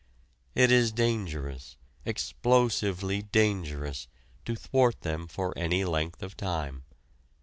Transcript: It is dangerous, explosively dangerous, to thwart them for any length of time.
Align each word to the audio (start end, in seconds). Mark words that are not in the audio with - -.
It 0.55 0.71
is 0.71 0.91
dangerous, 0.91 1.77
explosively 2.07 3.21
dangerous, 3.21 4.07
to 4.45 4.55
thwart 4.55 5.01
them 5.01 5.27
for 5.27 5.55
any 5.55 5.85
length 5.85 6.23
of 6.23 6.35
time. 6.35 6.85